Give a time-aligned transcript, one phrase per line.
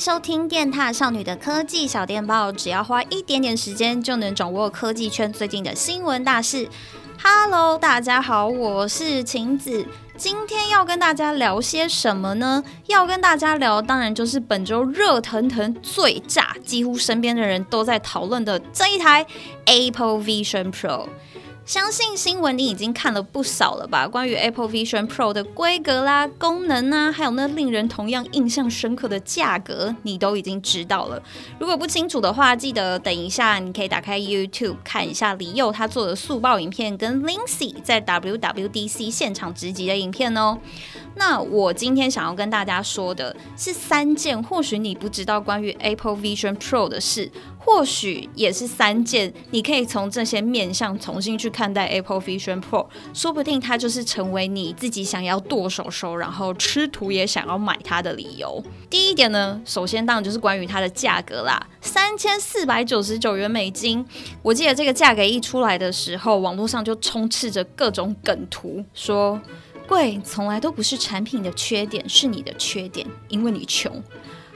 [0.00, 6.66] 收听电獭少女的科技小电报，只要花一点点时间就能掌握科技圈最近的新闻大事。
[7.22, 9.86] Hello，大家好，我是晴子，
[10.16, 12.64] 今天要跟大家聊些什么呢？
[12.86, 19.26] 要跟大家聊，当然就是本周热腾腾、最炸，几乎身边的人都在讨论的这一台
[19.66, 21.08] Apple Vision Pro。
[21.70, 24.08] 相信新闻你已经看了不少了吧？
[24.08, 31.22] 关于 Apple Vision Pro 的规格啦、功能啊，还有那令人同样印象深刻的价格，你都已经知道了。
[31.60, 40.58] 如果不清楚的话，记得等一下你可以打开 YouTube 看一下李佑他做的速报影片，跟 Lindsay 在 WWDC 现场直击的影片哦。
[41.16, 47.30] 那我今天想要跟大家说的是三件或许你不知道关于 Apple Vision Pro 的事。
[47.62, 58.64] 或许也是三件，你可以从这些面向重新去看待 Apple Vision Pro，说不定它就是成为你自己想要剁手手，然后吃土也想要买它的理由。
[58.88, 64.04] 第一点呢，首先当然就是关于它的价格啦，三千四百九十九元美金。
[64.40, 69.38] 我记得这个价格一出来的时候，网络上就充斥着各种梗图，说
[69.90, 74.02] 贵从来都不是产品的缺点，是你的缺点，因为你穷。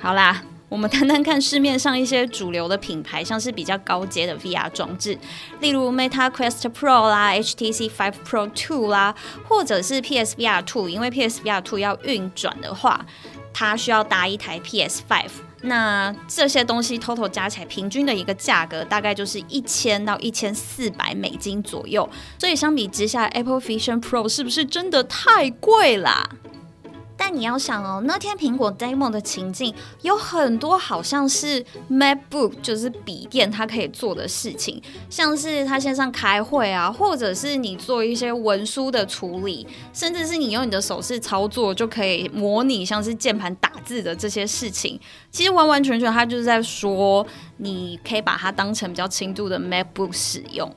[0.00, 0.42] 好啦。
[0.70, 5.18] 我们单单看市面上一些主流的品牌，像是比较高阶的 VR 装置，
[5.60, 9.14] 例如 Meta Quest Pro 啦、HTC Vive Pro 2啦，
[9.48, 13.06] 或者是 PSVR 2，因为 PSVR 2要运转的话，
[13.54, 15.30] 它需要搭一台 PS Five。
[15.62, 22.08] 那这些东西 total 加起来，平均的一个价格大概就是一千到一千四百美金左右。
[22.38, 26.28] 所以相比之下，Apple Vision Pro 是不是真的太贵啦？
[27.30, 44.98] 但你要想哦，那天苹果 demo 的情境有很多，好像是 MacBook 就是笔电它可以做的事情，像是它线上开会啊，或者是你做一些文书的处理，甚至是你用你的手势操作就可以模拟像是键盘打字的这些事情。
[45.30, 47.26] 其实完完全全，它就是在说，
[47.58, 50.74] 你可以把它当成比较轻度的 MacBook 使用。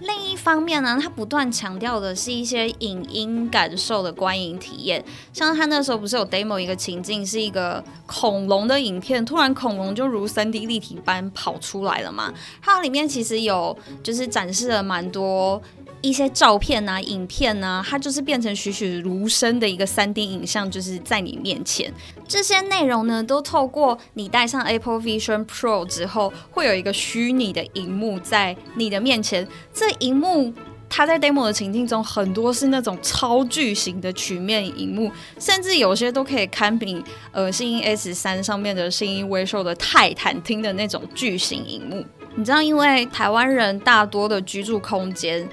[0.00, 15.60] 另一方面呢，他不断强调的是一些影音感受的观影体验，像他那时候不是有 demo 一个情境，是一个恐龙的影片，突然恐龙就如 3D 立体般跑出来了嘛，它里面其实有就是展示了蛮多。
[16.02, 21.92] 一些照片啊、影片啊，它就是变成栩栩如生的一个 3D 影像，就是在你面前。
[22.26, 29.46] 这些内容呢，都透过你戴上 Apple Vision Pro 之后，会有一个虚拟的荧幕在你的面前。
[29.74, 30.52] 这荧幕
[30.88, 42.04] 它在 demo 的情境中，很多是那种超巨型的曲面荧幕，甚至有些都可以堪比呃，信义 S3 上面的信义威秀的泰坦厅的那种巨型荧幕。
[42.36, 45.46] 你知道，因为台湾人大多的居住空间。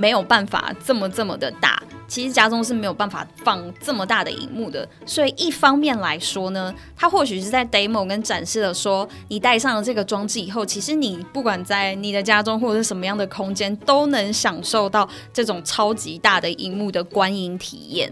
[0.00, 1.78] 没有办法这么这么的大，
[2.08, 18.10] 其实家中是没有办法放这么大的荧幕的，所以一方面来说呢，它或许是在 demo 跟展示了说，你戴上了这个装置以后，其实你不管在你的家中或者是什么样的空间，都能享受到这种超级大的荧幕的观影体验。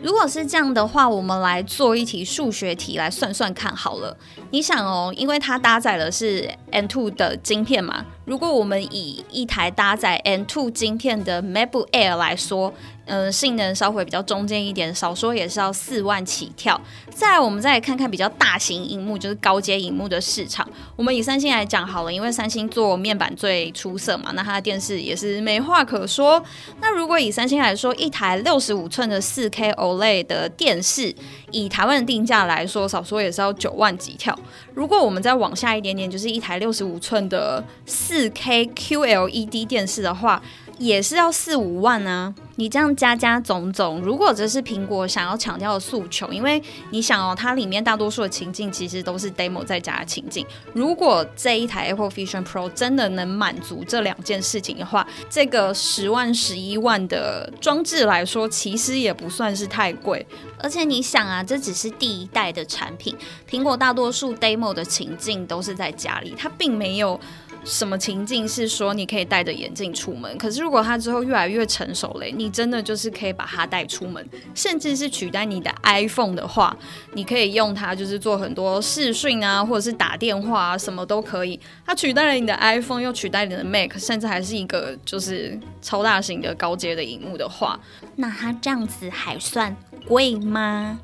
[0.00, 4.16] 如果是这样的话，我们来做一题数学题来算算看好了。
[4.50, 8.04] 你想哦，因为它搭载的是 N2 的晶片嘛。
[8.26, 12.74] 如果我们以一台搭载 N2 晶片的 MacBook Air 来说，
[13.06, 16.78] 呃，性能稍微比较中间一点，少说也是要四万起跳。
[17.10, 20.68] 再，我们再来看看比较大型荧幕，就是高阶荧幕的市场。
[20.96, 26.42] 我们以三星来讲好了，因为三星做面板最出色嘛，那它的电视也是没话可说。
[26.80, 31.14] 那如果以三星来说，一台六十五寸的四 K OLED 的电视，
[31.52, 34.36] 以台湾的定价来说，少说也是要九万起跳。
[34.74, 40.42] 如果我们再往下一点点，就是一台六十五寸的四 K QLED 电视的话，
[40.78, 42.34] 也是要四五万啊！
[42.56, 50.44] 你这样加加总总，如果这是苹果想要强调的诉求，因为你想哦，它里面大多数的情境其实都是 demo 在家的情境。
[50.72, 60.26] 如果这一台 Apple Vision Pro 真的能满足这两件事情的话，这个十万、十一万的装置来说，其实也不算是太贵。
[60.58, 63.14] 而且你想啊，这只是第一代的产品，
[63.48, 67.20] 苹果大多数 demo 的情境都是在家里，它并没有。
[67.64, 70.38] 什么情境是说你可以戴着眼镜出门？
[70.38, 76.76] 可是如果它之后越来越成熟嘞，你你真的就是可以把它带出门，甚至是取代你的 iPhone 的话，
[77.14, 81.58] 你可以用它就是做很多视讯啊，或者是打电话啊，什么都可以。
[81.84, 87.80] 它取代了你的 iPhone，又取代了你的 Mac，甚至还是一个就是超大型的高阶的荧幕的话，
[88.14, 89.76] 那它这样子还算
[90.06, 91.00] 贵吗？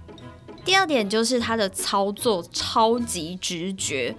[0.64, 4.14] 第二点就是它的操作超级直觉。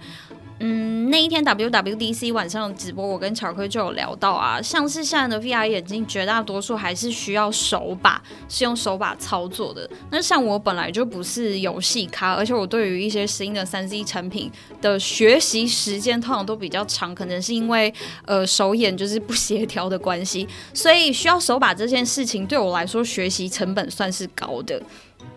[0.60, 9.88] 嗯，那一天 WWDC 晚上直播，我跟巧克就有聊到啊，像是现在的 VR 眼镜，绝大多数还是需要手把，是用手把操作的。
[10.10, 17.92] 那像我本来就不是游戏咖，而且我对于一些新的三 C 产品的学习时间通常都比较长，可能是因为
[18.24, 24.80] 呃手眼就是不协调的关系，所以需要手把这件事情对我来说学习成本算是高的。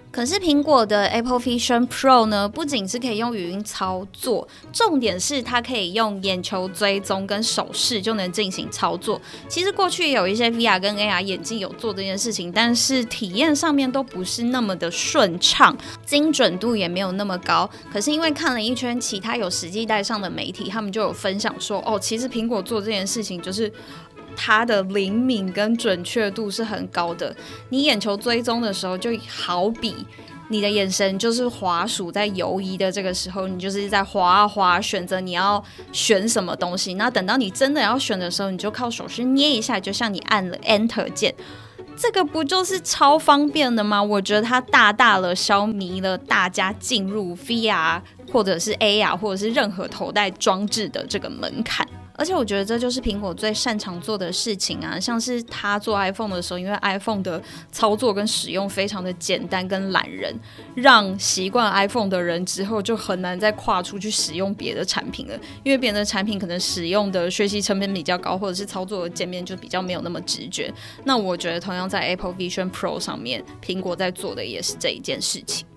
[0.09, 9.21] 可是苹果的 Apple Vision Pro 呢，不仅是可以用语音操作，重点是它可以用眼球追踪跟手势就能进行操作。
[9.48, 17.69] 其实过去有一些 VR 跟 AR 眼镜有做这件事情，但是体验上面都不是那么的顺畅，精准度也没有那么高。
[17.94, 23.71] 可是因为看了一圈其他有实际戴上的媒体，他们就有分享说，哦，其实苹果做这件事情就是。
[24.38, 27.36] 它的灵敏跟准确度是很高的。
[27.69, 30.06] 你眼球追踪的时候，就好比
[30.50, 35.62] 你的眼神就是滑鼠在游移的这个时候，你就是在滑啊滑，选择你要
[35.92, 36.94] 选什么东西。
[36.94, 41.33] 那等到你真的要选的时候，你就靠手势捏一下，就像你按了 Enter 键，
[41.98, 44.01] 这个不就是超方便的吗？
[44.01, 48.00] 我觉得它大大的消弭了大家进入 VR
[48.31, 51.86] 或者是 AR 或者是任何头戴装置的这个门槛。
[52.18, 57.42] 而且我觉得这就是苹果最擅长做的事情啊，像是他做 iPhone 的时候，因为 iPhone 的
[57.72, 60.36] 操作跟使用非常的简单跟懒人，
[60.75, 70.74] 让习惯 iPhone 的人之后就很难再跨出去使用别的产品了，因为别的产品可能使用的学习成本比较高，或者是操作的界面就比较没有那么直觉。
[71.04, 75.68] 那我觉得同样在 Apple Vision Pro 上面，苹果在做的也是这一件事情。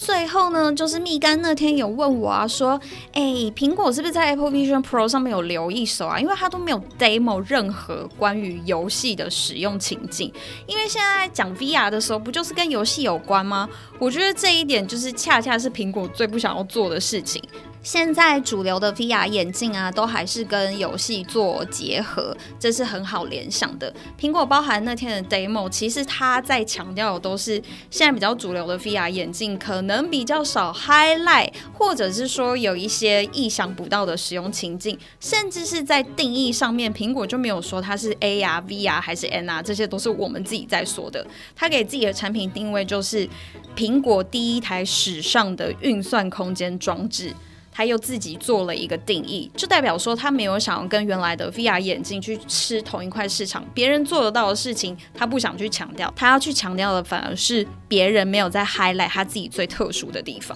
[0.00, 2.80] 最后呢，就是蜜柑那天有问我啊，说，
[3.12, 3.22] 哎，
[3.54, 6.18] 苹果是不是在 Apple Vision Pro 上面有留一手啊？
[6.18, 10.32] 因为它都没有 demo 任何关于游戏的使用情境。
[10.66, 13.68] 因为现在讲 VR 的时候，不就是跟游戏有关吗？
[13.98, 17.42] 我觉得这一点就是恰恰是苹果最不想要做的事情。
[17.82, 23.90] 现在主流的 VR 眼镜啊，都还是跟游戏做结合，这是很好联想的。
[24.20, 27.54] 苹果包含那天的 demo，其实它在强调的都是
[27.90, 41.26] 现在比较主流的 VR 眼镜可能比较少 highlight，或者是说有一些意想不到的使用情境，甚至是在定义上面，苹果就没有说它是 A 啊、V 啊还是 N 啊这些都是我们自己在说的。
[41.56, 43.28] 它给自己的产品定位就是
[43.76, 47.34] 苹果第一台史上的运算空间装置。
[47.80, 60.54] 他又自己做了一个定义，就代表说他没有想要跟原来的 VR 眼镜去吃同一块市场，别人做得到的事情，他不想去强调，他要去强调的反而是别人没有在 highlight 他自己最特殊的地方。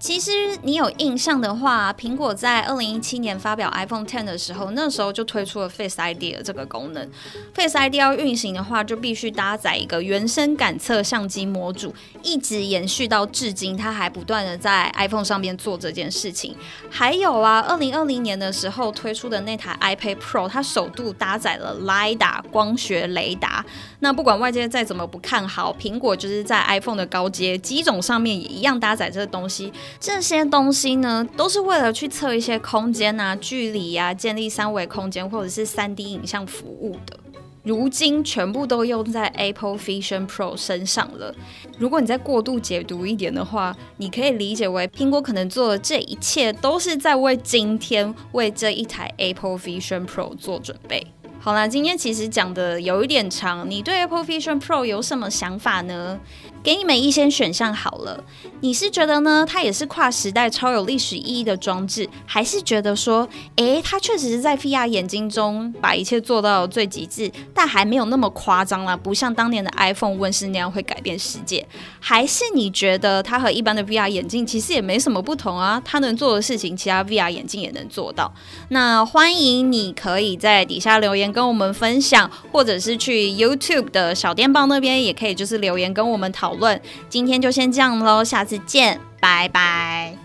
[0.00, 0.30] 其实
[0.62, 7.06] 你有印象的话，苹果在二零一七年发表 iPhone X 的时候，那时候就推出了 Face ID 的这个功能。
[7.52, 16.56] Face ID 要运行的话，就必须搭载一个原生感测相机模组，一直延续到至今，它还不断的在 iPhone 上面做这件事情。
[16.88, 23.62] 还有啊，二零二零年的时候推出的那台 iPad Pro，它首度搭载了 LIDA 光学雷达。
[23.98, 29.70] 那不管外界再怎么不看好，苹果就是在 iPhone 的高阶机种上面也一样搭载这个东西。
[29.98, 37.18] 这些东西呢，都是为了去测一些空间啊、距离啊，建立三维空间或者是三 D 影像服务的。
[37.62, 41.34] 如今全部都用在 Apple Vision Pro 身上了。
[41.78, 51.06] 如果你再过度解读一点的话，你可以理解为苹果可能做的这一切都是在为今天为这一台 Apple Vision Pro 做准备。
[51.38, 56.18] 好啦，今天其实讲的有一点长，你对 Apple Vision Pro 有什么想法呢？
[56.62, 58.22] 给你们一些选项好了，
[58.60, 63.26] 你是觉得呢，它也是跨时代超有历史意义的装置，还是觉得说，
[63.56, 71.66] 诶，它确实是在 VR 眼镜中把一切做到最极致，但还没有那么夸张啦，不像当年的 iPhone 问世那样会改变世界？
[71.98, 75.80] 还是你觉得它和一般的 VR 眼镜其实也没什么不同啊？
[75.82, 78.30] 它能做的事情，其他 VR 眼镜也能做到。
[78.68, 86.49] 那欢迎你可以在底下留言跟我们分享，或者是去 YouTube 的小电报那边也可以，就是留言跟我们讨。
[86.50, 90.19] 讨论，今天就先这样喽，下次见，拜拜。